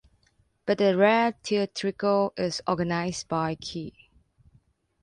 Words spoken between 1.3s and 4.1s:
Theatrical" is organized by key.